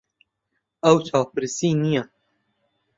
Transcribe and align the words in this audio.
ئەو 0.83 0.97
چاوبرسی 1.07 1.69
نییە. 1.81 2.03